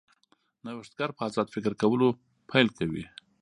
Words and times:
نوښتګر 0.63 1.09
په 1.17 1.21
ازاد 1.27 1.47
فکر 1.55 1.73
کولو 1.81 2.07
پیل 2.49 2.67
کوي. 2.77 3.03